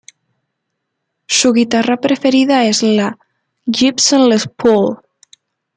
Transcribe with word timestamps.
Su 1.27 1.53
guitarra 1.53 1.97
preferida 1.97 2.65
es 2.65 2.81
la 2.81 3.19
Gibson 3.67 4.29
Les 4.29 4.47
Paul. 4.47 4.97